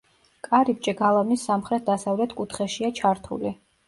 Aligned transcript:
კარიბჭე 0.45 0.93
გალავნის 1.01 1.43
სამხრეთ-დასავლეთ 1.49 2.33
კუთხეშია 2.39 2.91
ჩართული. 3.01 3.53